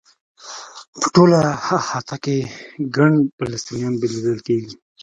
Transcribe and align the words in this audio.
په 0.99 1.07
ټوله 1.15 1.37
احاطه 1.79 2.15
کې 2.23 2.37
ګڼ 2.95 3.11
فلسطینیان 3.37 3.93
لیدل 4.13 4.39
کېږي. 4.47 4.73